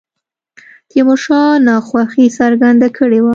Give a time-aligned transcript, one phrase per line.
[0.89, 3.29] تیمور شاه ناخوښي څرګنده کړې وه.